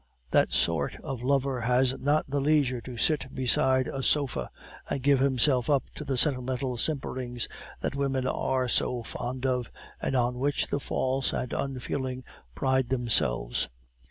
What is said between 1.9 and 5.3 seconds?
not the leisure to sit beside a sofa and give